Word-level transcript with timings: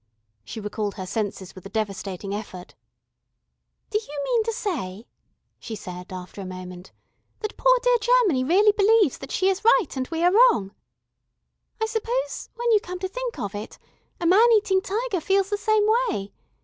She 0.43 0.59
recalled 0.59 0.95
her 0.95 1.05
senses 1.05 1.53
with 1.53 1.63
a 1.67 1.69
devastating 1.69 2.33
effort. 2.33 2.73
"Do 3.91 3.99
you 3.99 4.21
mean 4.23 4.43
to 4.45 4.51
say," 4.51 5.05
she 5.59 5.75
said, 5.75 6.11
after 6.11 6.41
a 6.41 6.45
moment, 6.47 6.91
"that 7.41 7.55
poor 7.55 7.77
dear 7.83 7.99
Germany 7.99 8.43
really 8.43 8.71
believes 8.71 9.19
that 9.19 9.31
she 9.31 9.47
is 9.47 9.63
right 9.63 9.95
and 9.95 10.07
we 10.07 10.23
are 10.23 10.31
wrong? 10.31 10.73
I 11.79 11.85
suppose, 11.85 12.49
when 12.55 12.71
you 12.71 12.79
come 12.79 12.97
to 12.97 13.07
think 13.07 13.37
of 13.37 13.53
it, 13.53 13.77
a 14.19 14.25
man 14.25 14.51
eating 14.53 14.81
tiger 14.81 15.21
feels 15.21 15.51
the 15.51 15.57
same 15.57 15.85
way. 16.09 16.33